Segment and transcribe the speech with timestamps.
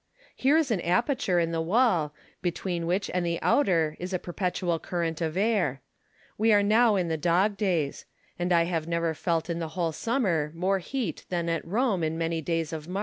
[0.35, 2.11] Here is an aperture in the wall,
[2.41, 5.83] between which and the outer is a perpetual current of air.
[6.39, 8.05] We are now in the dog days;
[8.39, 12.17] and I have never felt in the whole summer more heat than at Rome in
[12.17, 12.99] many days of March.